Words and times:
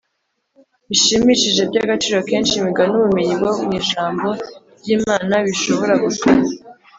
Bishimishije 0.89 1.61
by 1.69 1.77
agaciro 1.83 2.19
kenshi 2.29 2.53
imigani 2.59 2.93
ubumenyi 2.97 3.33
bwo 3.39 3.51
mu 3.63 3.71
ijambo 3.79 4.27
ry 4.79 4.87
imana 4.97 5.33
bushobora 5.45 5.93
gutuma 6.03 6.45